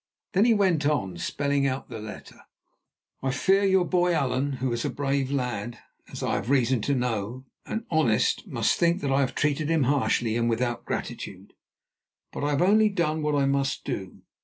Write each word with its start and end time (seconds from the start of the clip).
Then 0.33 0.45
he 0.45 0.55
went 0.55 0.87
on, 0.87 1.19
spelling 1.19 1.67
out 1.67 1.89
the 1.89 1.99
letter: 1.99 2.41
"'I 3.21 3.29
fear 3.33 3.63
your 3.63 3.85
boy 3.85 4.15
Allan, 4.15 4.53
who 4.53 4.73
is 4.73 4.83
a 4.83 4.89
brave 4.89 5.29
lad, 5.29 5.77
as 6.11 6.23
I 6.23 6.33
have 6.37 6.49
reason 6.49 6.81
to 6.81 6.95
know, 6.95 7.45
and 7.67 7.85
honest, 7.91 8.47
must 8.47 8.79
think 8.79 9.01
that 9.01 9.11
I 9.11 9.19
have 9.19 9.35
treated 9.35 9.69
him 9.69 9.83
harshly 9.83 10.35
and 10.37 10.49
without 10.49 10.85
gratitude. 10.85 11.53
But 12.33 12.43
I 12.43 12.49
have 12.49 12.63
only 12.63 12.89
done 12.89 13.21
what 13.21 13.35
I 13.35 13.45
must 13.45 13.85
do. 13.85 14.23